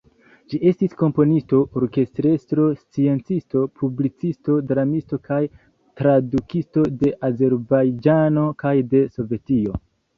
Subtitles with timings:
[0.51, 5.41] Ĝi estis komponisto, orkestrestro, sciencisto, publicisto, dramisto kaj
[6.03, 9.83] tradukisto de Azerbajĝano kaj de Sovetio.